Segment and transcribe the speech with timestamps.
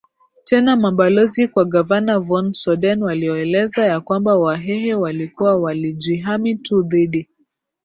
[0.43, 7.29] tena mabalozi kwa gavana von Soden walioeleza ya kwamba Wahehe walikuwa walijihami tu dhidi